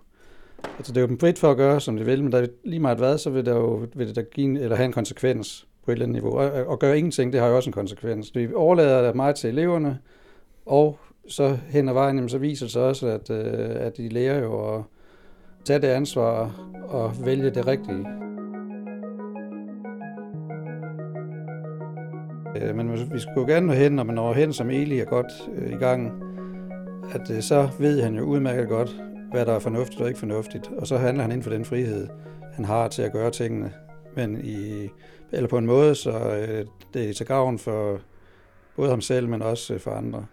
Altså 0.78 0.93
det 0.93 0.97
er 0.97 1.00
jo 1.00 1.09
dem 1.09 1.21
frit 1.21 1.38
for 1.38 1.50
at 1.50 1.57
gøre, 1.57 1.81
som 1.81 1.97
de 1.97 2.05
vil, 2.05 2.23
men 2.23 2.33
der 2.33 2.38
er 2.38 2.47
lige 2.64 2.81
meget 2.81 2.99
hvad, 2.99 3.19
så 3.19 3.31
vil, 3.31 3.47
der 3.47 3.55
jo, 3.55 3.87
vil 3.95 4.09
det 4.09 4.16
der 4.16 4.23
give 4.23 4.45
en, 4.45 4.57
eller 4.57 4.76
have 4.76 4.85
en 4.85 4.93
konsekvens 4.93 5.66
på 5.85 5.90
et 5.90 5.93
eller 5.93 6.07
andet 6.07 6.23
niveau. 6.23 6.38
Og, 6.38 6.66
og 6.66 6.78
gøre 6.78 6.99
ingenting, 6.99 7.33
det 7.33 7.40
har 7.40 7.49
jo 7.49 7.57
også 7.57 7.71
en 7.71 7.75
konsekvens. 7.75 8.35
Vi 8.35 8.55
overlader 8.55 9.07
det 9.07 9.16
meget 9.16 9.37
til 9.37 9.50
eleverne, 9.50 9.99
og 10.66 10.99
så 11.28 11.59
hen 11.68 11.88
ad 11.88 11.95
vejen, 11.95 12.16
jamen, 12.16 12.28
så 12.28 12.38
viser 12.38 12.66
det 12.66 12.73
sig 12.73 12.83
også, 12.83 13.06
at, 13.06 13.30
øh, 13.30 13.76
at 13.87 13.97
de 13.97 14.09
lærer 14.09 14.38
jo 14.38 14.75
at 14.75 14.83
tage 15.64 15.80
det 15.80 15.88
ansvar 15.88 16.61
og 16.88 17.12
vælge 17.25 17.50
det 17.50 17.66
rigtige. 17.66 18.06
Øh, 22.56 22.76
men 22.76 22.92
vi 22.92 23.18
skulle 23.18 23.40
jo 23.40 23.47
gerne 23.47 23.66
nå 23.66 23.73
hen, 23.73 23.92
når 23.92 24.04
man 24.04 24.14
når 24.14 24.33
hen, 24.33 24.52
som 24.52 24.71
Eli 24.71 25.00
er 25.00 25.04
godt 25.04 25.50
øh, 25.54 25.73
i 25.73 25.76
gang, 25.76 26.23
at 27.12 27.30
øh, 27.30 27.42
så 27.42 27.68
ved 27.78 28.02
han 28.02 28.14
jo 28.14 28.23
udmærket 28.23 28.68
godt, 28.68 28.97
hvad 29.30 29.47
der 29.47 29.52
er 29.52 29.59
fornuftigt 29.59 30.00
og 30.00 30.09
ikke 30.09 30.21
fornuftigt. 30.21 30.71
Og 30.78 30.87
så 30.87 30.97
handler 30.97 31.23
han 31.23 31.30
inden 31.30 31.42
for 31.42 31.50
den 31.50 31.64
frihed, 31.64 32.09
han 32.54 32.64
har 32.64 32.88
til 32.88 33.02
at 33.02 33.12
gøre 33.12 33.30
tingene. 33.30 33.73
Men 34.16 34.40
i, 34.45 34.88
eller 35.33 35.49
på 35.49 35.59
en 35.59 35.66
måde, 35.66 35.95
så 35.95 36.11
øh, 36.11 36.66
det 36.95 37.11
er 37.11 37.14
til 37.14 37.26
gavn 37.26 37.59
for 37.59 37.99
både 38.76 38.90
ham 38.90 39.00
selv, 39.00 39.28
men 39.28 39.42
også 39.42 39.75
øh, 39.75 39.80
for 39.80 39.90
andre. 39.90 40.26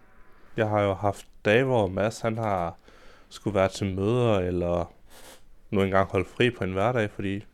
Jeg 0.58 0.70
har 0.70 0.82
jo 0.82 0.94
haft 0.94 1.28
dage, 1.46 1.64
hvor 1.64 1.88
Mads 1.88 2.22
han 2.22 2.38
har 2.38 2.76
skulle 3.30 3.56
være 3.56 3.70
til 3.70 3.96
møder, 3.96 4.40
eller 4.40 4.94
nu 5.70 5.82
engang 5.82 6.10
holde 6.10 6.26
fri 6.26 6.50
på 6.50 6.64
en 6.64 6.74
hverdag, 6.74 7.10
fordi 7.12 7.46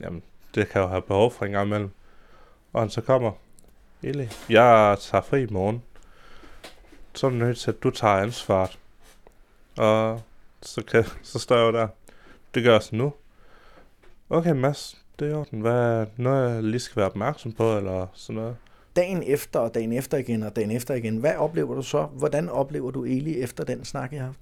jamen, 0.00 0.22
det 0.54 0.68
kan 0.68 0.82
jo 0.82 0.88
have 0.88 1.02
behov 1.02 1.30
for 1.32 1.44
en 1.44 1.52
gang 1.52 1.66
imellem. 1.66 1.90
Og 2.72 2.80
han 2.80 2.90
så 2.90 3.00
kommer, 3.00 3.32
Eli, 4.02 4.28
jeg 4.48 4.96
tager 5.00 5.22
fri 5.22 5.42
i 5.42 5.46
morgen. 5.50 5.82
Så 7.14 7.26
er 7.26 7.30
du 7.30 7.36
nødt 7.36 7.58
til, 7.58 7.70
at 7.70 7.82
du 7.82 7.90
tager 7.90 8.14
ansvaret. 8.14 8.78
Og 9.76 10.22
så, 10.62 10.82
kan, 10.84 11.04
så 11.22 11.38
står 11.38 11.56
jeg 11.56 11.66
jo 11.66 11.72
der. 11.72 11.88
Det 12.54 12.64
gør 12.64 12.72
jeg 12.72 12.82
så 12.82 12.96
nu. 12.96 13.12
Okay, 14.30 14.52
Mads, 14.52 15.02
det 15.18 15.26
er 15.26 15.30
i 15.30 15.34
orden. 15.34 15.60
Hvad 15.60 15.72
er 15.72 16.06
noget, 16.16 16.54
jeg 16.54 16.62
lige 16.62 16.80
skal 16.80 16.96
være 16.96 17.06
opmærksom 17.06 17.52
på, 17.52 17.76
eller 17.76 18.06
sådan 18.14 18.40
noget? 18.40 18.56
Dagen 18.96 19.22
efter, 19.26 19.58
og 19.58 19.74
dagen 19.74 19.92
efter 19.92 20.18
igen, 20.18 20.42
og 20.42 20.56
dagen 20.56 20.70
efter 20.70 20.94
igen. 20.94 21.16
Hvad 21.16 21.34
oplever 21.36 21.74
du 21.74 21.82
så? 21.82 22.02
Hvordan 22.02 22.48
oplever 22.48 22.90
du 22.90 23.04
Eli 23.04 23.40
efter 23.40 23.64
den 23.64 23.84
snak, 23.84 24.12
I 24.12 24.16
har 24.16 24.24
haft? 24.24 24.40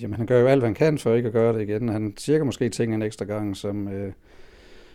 Jamen, 0.00 0.16
han 0.16 0.26
gør 0.26 0.40
jo 0.40 0.46
alt, 0.46 0.60
hvad 0.60 0.68
han 0.68 0.74
kan 0.74 0.98
for 0.98 1.14
ikke 1.14 1.26
at 1.26 1.32
gøre 1.32 1.52
det 1.52 1.60
igen. 1.60 1.88
Han 1.88 2.14
siger 2.16 2.44
måske 2.44 2.68
ting 2.68 2.94
en 2.94 3.02
ekstra 3.02 3.24
gang, 3.24 3.56
som, 3.56 3.88
øh, 3.88 4.12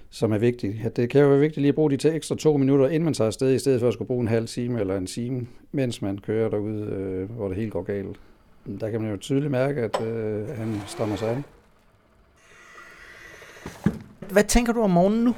som 0.10 0.32
er 0.32 0.38
vigtigt. 0.38 0.84
Ja, 0.84 0.90
det 0.90 1.10
kan 1.10 1.22
jo 1.22 1.28
være 1.28 1.40
vigtigt 1.40 1.62
lige 1.62 1.70
at 1.70 1.76
bruge 1.76 1.92
de 1.92 1.98
til 1.98 2.16
ekstra 2.16 2.36
to 2.36 2.58
minutter, 2.58 2.88
inden 2.88 3.04
man 3.04 3.14
tager 3.14 3.28
afsted, 3.28 3.54
i 3.54 3.60
stedet 3.60 3.80
for 3.80 3.88
at 3.88 3.94
skulle 3.94 4.08
bruge 4.08 4.22
en 4.22 4.28
halv 4.28 4.48
time 4.48 4.80
eller 4.80 4.98
en 4.98 5.06
time, 5.06 5.48
mens 5.72 6.02
man 6.02 6.18
kører 6.18 6.50
derude, 6.50 6.82
øh, 6.82 7.32
hvor 7.32 7.48
det 7.48 7.58
hele 7.58 7.72
går 7.72 7.84
galt. 7.84 8.20
Der 8.80 8.90
kan 8.90 9.02
man 9.02 9.12
jo 9.12 9.18
tydeligt 9.18 9.52
mærke, 9.52 9.82
at 9.82 10.02
øh, 10.02 10.48
han 10.48 10.82
strammer 10.88 11.16
sig 11.16 11.30
an. 11.30 11.44
Hvad 14.32 14.44
tænker 14.44 14.74
du 14.74 14.82
om 14.82 14.90
morgenen 14.90 15.24
nu? 15.24 15.36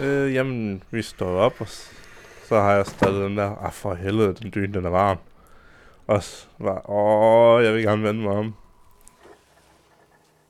Øh, 0.00 0.34
jamen, 0.34 0.82
vi 0.90 1.02
står 1.02 1.30
op, 1.30 1.60
og 1.60 1.66
så 2.48 2.60
har 2.60 2.72
jeg 2.72 2.86
stadig 2.86 3.24
den 3.24 3.36
der, 3.36 3.50
ah 3.64 3.72
for 3.72 3.94
helvede, 3.94 4.34
den 4.34 4.50
dyne, 4.54 4.74
den 4.74 4.84
er 4.84 4.90
varm. 4.90 5.18
Og 6.06 6.22
så 6.22 6.46
var, 6.58 6.90
åh, 6.90 7.64
jeg 7.64 7.74
vil 7.74 7.82
gerne 7.82 8.02
vende 8.02 8.20
mig 8.22 8.32
om. 8.32 8.54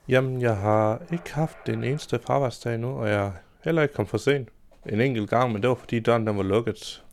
Jamen, 0.07 0.41
jeg 0.41 0.57
har 0.57 1.01
ikke 1.13 1.33
haft 1.33 1.57
den 1.65 1.83
eneste 1.83 2.19
fraværsdag 2.19 2.79
nu, 2.79 2.99
og 2.99 3.09
jeg 3.09 3.25
er 3.25 3.31
heller 3.63 3.81
ikke 3.81 3.93
kommet 3.93 4.09
for 4.09 4.17
sent. 4.17 4.49
En 4.85 5.01
enkelt 5.01 5.29
gang, 5.29 5.51
men 5.51 5.61
det 5.61 5.69
var 5.69 5.75
fordi 5.75 5.99
døren 5.99 6.27
den 6.27 6.37
var 6.37 6.43
lukket, 6.43 7.03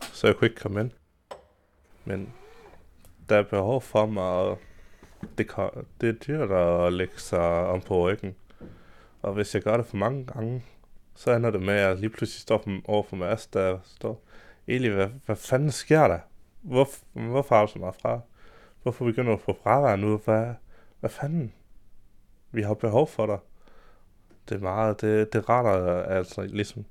så 0.00 0.26
jeg 0.26 0.36
kunne 0.36 0.48
ikke 0.48 0.60
komme 0.60 0.80
ind. 0.80 0.90
Men 2.04 2.32
der 3.28 3.36
er 3.36 3.42
behov 3.42 3.82
for 3.82 4.06
mig, 4.06 4.24
og 4.24 4.58
det, 5.38 5.48
kan, 5.48 5.70
det 6.00 6.08
er 6.08 6.12
dyrt 6.12 6.50
at 6.50 6.92
lægge 6.92 7.18
sig 7.18 7.66
om 7.66 7.80
på 7.80 8.08
ryggen. 8.08 8.34
Og 9.22 9.32
hvis 9.32 9.54
jeg 9.54 9.62
gør 9.62 9.76
det 9.76 9.86
for 9.86 9.96
mange 9.96 10.26
gange, 10.26 10.62
så 11.14 11.32
ender 11.32 11.50
det 11.50 11.62
med, 11.62 11.74
at 11.74 11.80
jeg 11.80 11.96
lige 11.96 12.10
pludselig 12.10 12.40
står 12.40 12.64
over 12.84 13.02
for 13.02 13.16
Mads, 13.16 13.46
der 13.46 13.78
står, 13.84 14.22
Eli, 14.66 14.88
hvad, 14.88 15.08
hvad 15.26 15.36
fanden 15.36 15.70
sker 15.70 16.08
der? 16.08 16.18
Hvor, 16.60 16.88
hvorfor 17.12 17.56
har 17.56 17.66
du 17.66 17.72
så 17.72 17.78
meget 17.78 17.94
fra? 17.94 18.20
Hvorfor 18.82 19.04
begynder 19.04 19.30
du 19.30 19.36
at 19.36 19.40
få 19.40 19.58
fravær 19.62 19.96
nu? 19.96 20.16
Hvad, 20.16 20.54
hvad 21.00 21.10
fanden? 21.10 21.52
Vi 22.52 22.62
har 22.62 22.74
behov 22.74 23.08
for 23.08 23.26
dig. 23.26 23.38
Det 24.48 24.54
er 24.54 24.60
meget, 24.60 25.00
det, 25.00 25.32
det 25.32 25.48
retter, 25.48 26.02
altså 26.02 26.42
ligesom, 26.42 26.84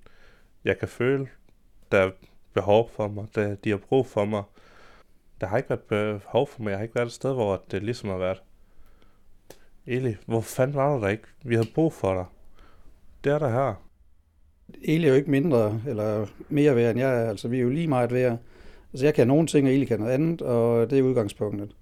jeg 0.63 0.79
kan 0.79 0.87
føle, 0.87 1.27
der 1.91 1.97
er 1.99 2.11
behov 2.53 2.89
for 2.89 3.07
mig, 3.07 3.27
der, 3.35 3.55
de 3.55 3.69
har 3.69 3.77
brug 3.77 4.07
for 4.07 4.25
mig. 4.25 4.43
Der 5.41 5.47
har 5.47 5.57
ikke 5.57 5.69
været 5.69 6.19
behov 6.21 6.47
for 6.47 6.63
mig, 6.63 6.69
jeg 6.69 6.77
har 6.77 6.83
ikke 6.83 6.95
været 6.95 7.05
et 7.05 7.11
sted, 7.11 7.33
hvor 7.33 7.63
det 7.71 7.83
ligesom 7.83 8.09
har 8.09 8.17
været. 8.17 8.43
Eli, 9.85 10.15
hvor 10.25 10.41
fanden 10.41 10.75
var 10.75 10.95
du 10.95 11.01
der 11.01 11.07
ikke? 11.07 11.27
Vi 11.43 11.55
har 11.55 11.67
brug 11.75 11.93
for 11.93 12.13
dig. 12.13 12.25
Det 13.23 13.31
er 13.31 13.39
der 13.39 13.49
her. 13.49 13.82
Eli 14.81 15.05
er 15.05 15.09
jo 15.09 15.15
ikke 15.15 15.31
mindre 15.31 15.81
eller 15.87 16.25
mere 16.49 16.75
værd 16.75 16.91
end 16.91 16.99
jeg 16.99 17.23
er. 17.23 17.29
Altså, 17.29 17.47
vi 17.47 17.57
er 17.57 17.61
jo 17.61 17.69
lige 17.69 17.87
meget 17.87 18.13
værd. 18.13 18.37
Altså, 18.93 19.05
jeg 19.05 19.13
kan 19.13 19.27
nogle 19.27 19.47
ting, 19.47 19.67
og 19.67 19.73
Eli 19.73 19.85
kan 19.85 19.99
noget 19.99 20.11
andet, 20.11 20.41
og 20.41 20.89
det 20.89 20.99
er 20.99 21.03
udgangspunktet. 21.03 21.75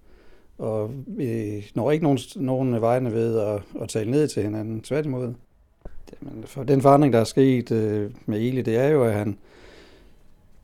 Og 0.57 0.91
vi 1.07 1.65
når 1.75 1.91
ikke 1.91 2.03
nogen, 2.03 2.19
nogen 2.35 2.81
vejene 2.81 3.13
ved 3.13 3.39
at, 3.39 3.61
at 3.81 3.89
tale 3.89 4.11
ned 4.11 4.27
til 4.27 4.43
hinanden. 4.43 4.81
Tværtimod. 4.81 5.33
Men 6.21 6.43
for 6.45 6.63
den 6.63 6.81
forandring, 6.81 7.13
der 7.13 7.19
er 7.19 7.23
sket 7.23 7.71
øh, 7.71 8.11
med 8.25 8.39
Eli, 8.39 8.61
det 8.61 8.77
er 8.77 8.87
jo, 8.87 9.03
at 9.03 9.13
han 9.13 9.37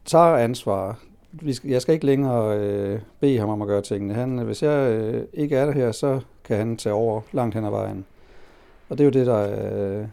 tager 0.06 0.36
ansvar. 0.36 1.00
Vi 1.32 1.58
Jeg 1.64 1.82
skal 1.82 1.94
ikke 1.94 2.06
længere 2.06 2.58
øh, 2.60 3.00
bede 3.20 3.40
ham 3.40 3.50
om 3.50 3.62
at 3.62 3.68
gøre 3.68 3.82
tingene. 3.82 4.14
Han, 4.14 4.38
hvis 4.38 4.64
jeg 4.64 4.92
øh, 4.92 5.24
ikke 5.34 5.56
er 5.56 5.66
der 5.66 5.72
her, 5.72 5.92
så 5.92 6.20
kan 6.44 6.58
han 6.58 6.78
tage 6.78 6.94
over 6.94 7.22
langt 7.32 7.56
hen 7.56 7.66
ad 7.66 7.70
vejen. 7.70 8.06
Og 8.90 8.98
det 8.98 9.04
er 9.04 9.06
jo 9.06 9.12
det, 9.12 9.26
der 9.26 10.00
øh, 10.00 10.08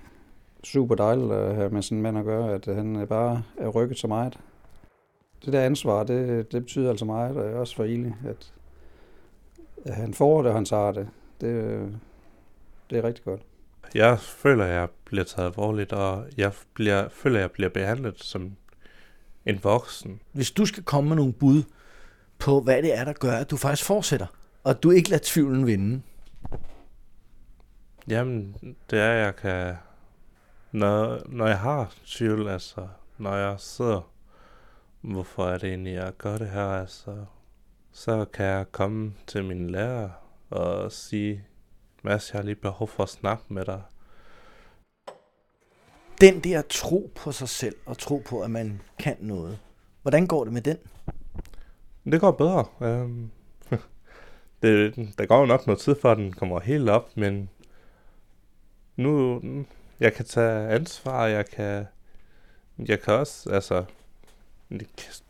super 0.64 0.94
dejligt 0.94 1.32
at 1.32 1.54
have 1.54 1.70
med 1.70 1.82
sådan 1.82 1.98
en 1.98 2.02
mand 2.02 2.18
at 2.18 2.24
gøre, 2.24 2.54
at 2.54 2.76
han 2.76 3.06
bare 3.08 3.42
er 3.58 3.68
rykket 3.68 3.98
så 3.98 4.06
meget. 4.06 4.38
Det 5.44 5.52
der 5.52 5.60
ansvar, 5.60 6.04
det, 6.04 6.52
det 6.52 6.62
betyder 6.62 6.90
altså 6.90 7.04
meget, 7.04 7.36
og 7.36 7.44
også 7.44 7.76
for 7.76 7.84
Eli, 7.84 8.12
at, 8.26 8.52
at 9.84 9.94
han 9.94 10.14
får 10.14 10.42
det, 10.42 10.48
og 10.48 10.54
han 10.54 10.64
tager 10.64 10.92
det. 10.92 11.08
Det, 11.40 12.00
det 12.90 12.98
er 12.98 13.04
rigtig 13.04 13.24
godt. 13.24 13.40
Jeg 13.94 14.18
føler, 14.18 14.64
at 14.64 14.70
jeg 14.70 14.88
bliver 15.04 15.24
taget 15.24 15.46
alvorligt, 15.48 15.92
og 15.92 16.24
jeg 16.36 16.52
bliver, 16.74 17.08
føler, 17.08 17.36
at 17.36 17.42
jeg 17.42 17.50
bliver 17.50 17.70
behandlet 17.70 18.22
som 18.22 18.56
en 19.46 19.60
voksen. 19.62 20.20
Hvis 20.32 20.50
du 20.50 20.66
skal 20.66 20.82
komme 20.82 21.08
med 21.08 21.16
nogle 21.16 21.32
bud 21.32 21.62
på, 22.38 22.60
hvad 22.60 22.82
det 22.82 22.98
er, 22.98 23.04
der 23.04 23.12
gør, 23.12 23.32
at 23.32 23.50
du 23.50 23.56
faktisk 23.56 23.86
fortsætter, 23.86 24.26
og 24.64 24.82
du 24.82 24.90
ikke 24.90 25.10
lader 25.10 25.22
tvivlen 25.24 25.66
vinde. 25.66 26.02
Jamen, 28.08 28.56
det 28.90 28.98
er, 28.98 29.10
at 29.10 29.24
jeg 29.24 29.36
kan... 29.36 29.74
Når, 30.74 31.22
når 31.26 31.46
jeg 31.46 31.58
har 31.58 31.94
tvivl, 32.06 32.48
altså, 32.48 32.88
når 33.18 33.34
jeg 33.34 33.60
sidder, 33.60 34.10
hvorfor 35.00 35.46
er 35.46 35.58
det 35.58 35.68
egentlig, 35.68 35.94
jeg 35.94 36.12
gør 36.18 36.38
det 36.38 36.48
her, 36.48 36.66
altså, 36.66 37.24
så 37.92 38.24
kan 38.24 38.46
jeg 38.46 38.72
komme 38.72 39.14
til 39.26 39.44
min 39.44 39.70
lærer 39.70 40.10
og 40.50 40.92
sige, 40.92 41.44
Mads, 42.02 42.32
jeg 42.32 42.38
har 42.38 42.44
lige 42.44 42.54
behov 42.54 42.88
for 42.88 43.02
at 43.02 43.08
snakke 43.08 43.44
med 43.48 43.64
dig. 43.64 43.82
Den 46.20 46.40
der 46.40 46.62
tro 46.62 47.12
på 47.14 47.32
sig 47.32 47.48
selv 47.48 47.76
og 47.86 47.98
tro 47.98 48.22
på, 48.28 48.42
at 48.42 48.50
man 48.50 48.80
kan 48.98 49.16
noget. 49.20 49.58
Hvordan 50.02 50.26
går 50.26 50.44
det 50.44 50.52
med 50.52 50.62
den? 50.62 50.76
Det 52.04 52.20
går 52.20 52.30
bedre. 52.30 52.64
Um, 52.80 53.30
det, 54.62 54.94
der 55.18 55.26
går 55.26 55.40
jo 55.40 55.46
nok 55.46 55.66
noget 55.66 55.80
tid, 55.80 55.94
før 56.02 56.14
den 56.14 56.32
kommer 56.32 56.60
helt 56.60 56.88
op, 56.88 57.16
men 57.16 57.50
nu, 58.96 59.40
jeg 60.04 60.12
kan 60.14 60.24
tage 60.24 60.68
ansvar, 60.68 61.26
jeg 61.26 61.46
kan, 61.46 61.86
jeg 62.78 63.00
kan 63.00 63.14
også, 63.14 63.50
altså, 63.50 63.84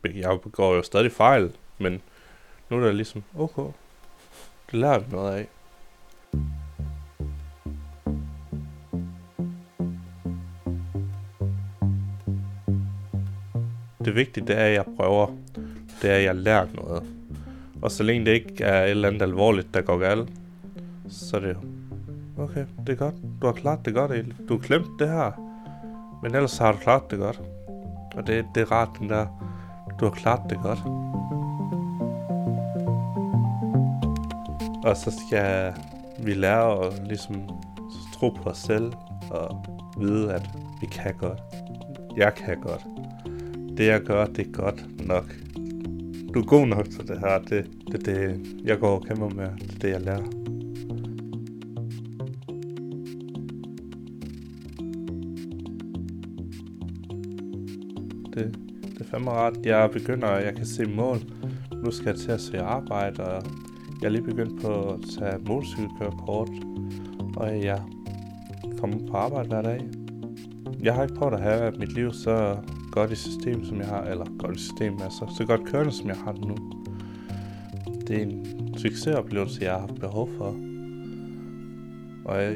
jeg 0.03 0.39
begår 0.43 0.75
jo 0.75 0.81
stadig 0.81 1.11
fejl, 1.11 1.51
men 1.77 2.01
nu 2.69 2.77
er 2.77 2.85
det 2.85 2.95
ligesom, 2.95 3.23
okay, 3.37 3.71
det 4.71 4.79
lærer 4.79 4.99
vi 4.99 5.11
noget 5.11 5.35
af. 5.35 5.47
Det 14.05 14.15
vigtige, 14.15 14.47
det 14.47 14.57
er, 14.57 14.65
at 14.65 14.73
jeg 14.73 14.85
prøver. 14.97 15.37
Det 16.01 16.09
er, 16.11 16.15
at 16.15 16.23
jeg 16.23 16.35
lærer 16.35 16.67
noget. 16.73 17.03
Og 17.81 17.91
så 17.91 18.03
længe 18.03 18.25
det 18.25 18.31
ikke 18.31 18.63
er 18.63 18.83
et 18.83 18.89
eller 18.89 19.07
andet 19.07 19.21
alvorligt, 19.21 19.73
der 19.73 19.81
går 19.81 19.97
galt, 19.97 20.29
så 21.09 21.35
er 21.35 21.41
det 21.41 21.49
jo 21.53 21.74
okay, 22.37 22.65
det 22.87 22.89
er 22.89 22.95
godt. 22.95 23.15
Du 23.41 23.45
har 23.45 23.53
klart 23.53 23.85
det 23.85 23.93
godt, 23.93 24.11
El. 24.11 24.33
Du 24.49 24.53
har 24.53 24.61
klemt 24.61 24.99
det 24.99 25.09
her. 25.09 25.31
Men 26.23 26.35
ellers 26.35 26.57
har 26.57 26.71
du 26.71 26.77
klart 26.77 27.11
det 27.11 27.19
godt. 27.19 27.41
Og 28.15 28.27
det, 28.27 28.45
det 28.55 28.61
er 28.61 28.71
rart, 28.71 28.89
den 28.99 29.09
der, 29.09 29.27
du 29.99 30.05
har 30.05 30.11
klart 30.11 30.41
det 30.49 30.59
godt. 30.61 30.79
Og 34.85 34.97
så 34.97 35.11
skal 35.27 35.73
vi 36.25 36.33
lære 36.33 36.85
at 36.85 37.07
ligesom 37.07 37.49
tro 38.13 38.29
på 38.29 38.49
os 38.49 38.57
selv 38.57 38.93
og 39.31 39.65
vide, 39.97 40.33
at 40.33 40.49
vi 40.81 40.87
kan 40.91 41.13
godt. 41.19 41.41
Jeg 42.17 42.33
kan 42.33 42.61
godt. 42.61 42.85
Det 43.77 43.87
jeg 43.87 44.01
gør, 44.01 44.25
det 44.25 44.47
er 44.47 44.51
godt 44.51 45.07
nok. 45.07 45.35
Du 46.33 46.39
er 46.39 46.45
god 46.45 46.67
nok 46.67 46.85
til 46.85 47.07
det 47.07 47.19
her. 47.19 47.39
Det 47.39 47.59
er 47.93 47.97
det, 47.97 48.05
det 48.05 48.45
jeg 48.63 48.79
går 48.79 48.95
og 48.95 49.05
kæmper 49.05 49.29
med. 49.29 49.49
Det 49.59 49.73
er 49.73 49.79
det, 49.79 49.89
jeg 49.89 50.01
lærer. 50.01 50.44
Er 59.05 59.09
fandme 59.09 59.31
rart. 59.31 59.53
Jeg 59.63 59.89
begynder, 59.93 60.37
jeg 60.37 60.55
kan 60.55 60.65
se 60.65 60.85
mål. 60.85 61.17
Nu 61.83 61.91
skal 61.91 62.07
jeg 62.07 62.15
til 62.15 62.31
at 62.31 62.41
se 62.41 62.61
arbejde, 62.61 63.23
og 63.23 63.43
jeg 64.01 64.07
er 64.07 64.11
lige 64.11 64.23
begyndt 64.23 64.61
på 64.61 64.93
at 64.93 64.99
tage 65.19 65.37
motorcykelkørekort. 65.47 66.49
Og 67.37 67.63
jeg 67.63 67.81
kommer 68.79 68.97
på 69.07 69.17
arbejde 69.17 69.47
hver 69.47 69.61
dag. 69.61 69.81
Jeg 70.81 70.93
har 70.93 71.03
ikke 71.03 71.15
prøvet 71.15 71.33
at 71.33 71.41
have 71.41 71.71
mit 71.71 71.93
liv 71.93 72.13
så 72.13 72.57
godt 72.91 73.11
i 73.11 73.15
system, 73.15 73.65
som 73.65 73.77
jeg 73.77 73.87
har, 73.87 74.03
eller 74.03 74.25
godt 74.39 74.57
i 74.57 74.59
system, 74.59 74.93
altså 75.03 75.33
så 75.37 75.45
godt 75.45 75.65
kørende, 75.65 75.91
som 75.91 76.07
jeg 76.07 76.17
har 76.17 76.31
det 76.31 76.45
nu. 76.45 76.55
Det 78.07 78.17
er 78.17 78.21
en 78.21 78.45
succesoplevelse, 78.77 79.63
jeg 79.63 79.71
har 79.71 79.79
haft 79.79 79.99
behov 79.99 80.29
for. 80.37 80.55
Og 82.25 82.43
jeg, 82.43 82.55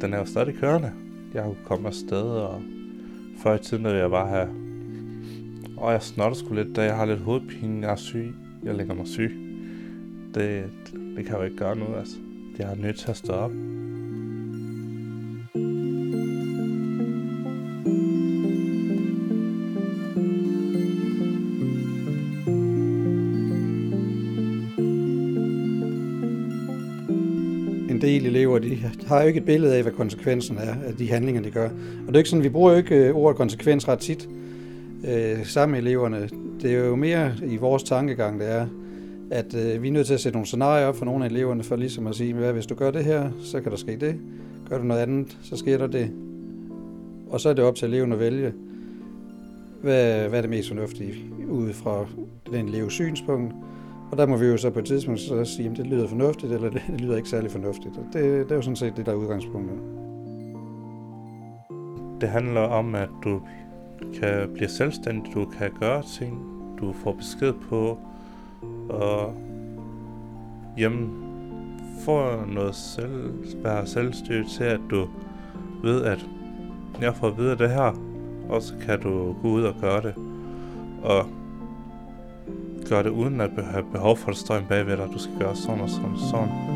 den 0.00 0.14
er 0.14 0.18
jo 0.18 0.24
stadig 0.24 0.54
kørende. 0.54 0.92
Jeg 1.34 1.42
har 1.42 1.54
kommet 1.64 1.86
afsted, 1.86 2.22
og 2.22 2.62
før 3.42 3.54
i 3.54 3.58
tiden, 3.58 3.82
når 3.82 3.90
jeg 3.90 4.10
bare 4.10 4.28
have... 4.28 4.65
Og 5.76 5.92
jeg 5.92 6.02
snotter 6.02 6.36
sgu 6.36 6.54
lidt, 6.54 6.76
da 6.76 6.82
jeg 6.82 6.96
har 6.96 7.04
lidt 7.04 7.20
hovedpine, 7.20 7.86
jeg 7.86 7.92
er 7.92 7.96
syg. 7.96 8.34
Jeg 8.64 8.74
lægger 8.74 8.94
mig 8.94 9.06
syg. 9.06 9.32
Det, 10.34 10.64
det 11.16 11.24
kan 11.24 11.26
jeg 11.26 11.38
jo 11.38 11.42
ikke 11.42 11.56
gøre 11.56 11.76
noget, 11.76 11.98
altså. 11.98 12.16
Jeg 12.58 12.72
er 12.72 12.76
nødt 12.76 12.98
til 12.98 13.10
at 13.10 13.16
stå 13.16 13.32
op. 13.32 13.52
en 27.90 28.02
del 28.02 28.26
elever, 28.26 28.58
de 28.58 28.78
har 29.06 29.20
jo 29.20 29.26
ikke 29.28 29.38
et 29.38 29.44
billede 29.44 29.76
af, 29.76 29.82
hvad 29.82 29.92
konsekvensen 29.92 30.58
er 30.58 30.74
af 30.86 30.94
de 30.98 31.10
handlinger, 31.10 31.42
de 31.42 31.50
gør. 31.50 31.68
Og 31.68 32.06
det 32.06 32.14
er 32.14 32.18
ikke 32.18 32.30
sådan, 32.30 32.44
vi 32.44 32.48
bruger 32.48 32.70
jo 32.70 32.76
ikke 32.76 32.94
øh, 32.94 33.16
ordet 33.16 33.36
konsekvens 33.36 33.88
ret 33.88 33.98
tit 33.98 34.28
øh, 35.04 35.46
sammen 35.46 35.72
med 35.72 35.90
eleverne. 35.90 36.28
Det 36.62 36.74
er 36.74 36.84
jo 36.84 36.96
mere 36.96 37.32
i 37.46 37.56
vores 37.56 37.82
tankegang, 37.82 38.40
det 38.40 38.50
er, 38.50 38.66
at 39.30 39.54
øh, 39.54 39.82
vi 39.82 39.88
er 39.88 39.92
nødt 39.92 40.06
til 40.06 40.14
at 40.14 40.20
sætte 40.20 40.36
nogle 40.36 40.46
scenarier 40.46 40.86
op 40.86 40.96
for 40.96 41.04
nogle 41.04 41.24
af 41.24 41.28
eleverne, 41.28 41.62
for 41.62 41.76
ligesom 41.76 42.06
at 42.06 42.14
sige, 42.14 42.34
hvad 42.34 42.52
hvis 42.52 42.66
du 42.66 42.74
gør 42.74 42.90
det 42.90 43.04
her, 43.04 43.30
så 43.40 43.60
kan 43.60 43.70
der 43.70 43.78
ske 43.78 43.96
det. 43.96 44.16
Gør 44.68 44.78
du 44.78 44.84
noget 44.84 45.00
andet, 45.00 45.38
så 45.42 45.56
sker 45.56 45.78
der 45.78 45.86
det. 45.86 46.10
Og 47.30 47.40
så 47.40 47.48
er 47.48 47.52
det 47.52 47.64
op 47.64 47.74
til 47.74 47.88
eleven 47.88 48.12
at 48.12 48.18
vælge, 48.18 48.52
hvad, 49.82 50.28
hvad 50.28 50.38
er 50.38 50.40
det 50.40 50.50
mest 50.50 50.68
fornuftige 50.68 51.14
ud 51.50 51.72
fra 51.72 52.06
den 52.52 52.68
elevs 52.68 52.92
synspunkt. 52.92 53.54
Og 54.10 54.18
der 54.18 54.26
må 54.26 54.36
vi 54.36 54.46
jo 54.46 54.56
så 54.56 54.70
på 54.70 54.78
et 54.78 54.84
tidspunkt 54.84 55.20
så 55.20 55.44
sige, 55.44 55.68
om 55.68 55.74
det 55.74 55.86
lyder 55.86 56.08
fornuftigt, 56.08 56.52
eller 56.52 56.70
det, 56.70 56.82
det 56.86 57.00
lyder 57.00 57.16
ikke 57.16 57.28
særlig 57.28 57.50
fornuftigt. 57.50 57.96
Og 57.96 58.04
det, 58.12 58.22
det 58.22 58.50
er 58.50 58.56
jo 58.56 58.62
sådan 58.62 58.76
set 58.76 58.96
det, 58.96 59.06
der 59.06 59.12
er 59.12 59.16
udgangspunktet. 59.16 59.78
Det 62.20 62.28
handler 62.28 62.60
om, 62.60 62.94
at 62.94 63.08
du 63.24 63.40
kan 64.20 64.50
blive 64.54 64.68
selvstændig, 64.68 65.34
du 65.34 65.44
kan 65.44 65.70
gøre 65.80 66.02
ting, 66.02 66.38
du 66.80 66.92
får 66.92 67.12
besked 67.12 67.52
på, 67.52 67.98
og 68.88 69.34
jamen, 70.78 71.10
få 72.04 72.44
noget 72.46 72.74
selv, 72.74 73.32
bare 73.62 73.86
selvstyre 73.86 74.44
til, 74.44 74.64
at 74.64 74.80
du 74.90 75.08
ved, 75.82 76.04
at 76.04 76.26
jeg 77.00 77.14
får 77.14 77.26
at 77.26 77.38
vide 77.38 77.58
det 77.58 77.70
her, 77.70 78.00
og 78.48 78.62
så 78.62 78.74
kan 78.86 79.00
du 79.00 79.36
gå 79.42 79.48
ud 79.48 79.62
og 79.62 79.74
gøre 79.80 80.02
det. 80.02 80.14
Og 81.02 81.26
gøre 82.88 83.02
det 83.02 83.10
uden 83.10 83.40
at 83.40 83.50
have 83.64 83.84
behov 83.92 84.16
for, 84.16 84.28
at 84.28 84.34
der 84.34 84.38
står 84.38 84.56
en 84.56 84.64
bagved 84.68 84.96
dig. 84.96 85.08
Du 85.12 85.18
skal 85.18 85.38
gøre 85.38 85.56
sådan 85.56 85.80
og 85.80 85.90
sådan 85.90 86.10
og 86.10 86.18
sådan. 86.18 86.75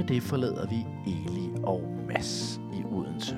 Med 0.00 0.08
det 0.08 0.22
forlader 0.22 0.66
vi 0.66 0.86
Eli 1.06 1.50
og 1.62 1.82
Mass 2.08 2.60
i 2.72 2.84
Odense. 2.92 3.36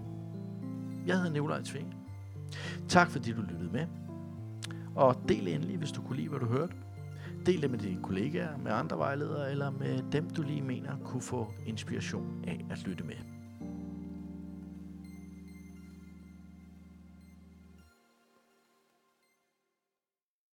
Jeg 1.07 1.17
hedder 1.17 1.33
Nikolaj 1.33 1.63
Tvinge. 1.63 1.93
Tak 2.89 3.11
fordi 3.11 3.33
du 3.33 3.41
lyttede 3.41 3.71
med. 3.73 3.87
Og 4.95 5.17
del 5.29 5.49
endelig, 5.49 5.79
hvis 5.79 5.93
du 5.93 6.03
kunne 6.03 6.17
lide, 6.17 6.29
hvad 6.29 6.41
du 6.41 6.47
hørte. 6.47 6.73
Del 7.47 7.63
det 7.63 7.71
med 7.71 7.79
dine 7.79 8.03
kollegaer, 8.03 8.57
med 8.59 8.73
andre 8.73 8.99
vejledere 8.99 9.51
eller 9.51 9.71
med 9.71 10.03
dem, 10.13 10.31
du 10.31 10.43
lige 10.43 10.63
mener 10.63 10.97
kunne 11.05 11.23
få 11.23 11.53
inspiration 11.67 12.45
af 12.47 12.65
at 12.71 12.87
lytte 12.87 13.05
med. 13.05 13.34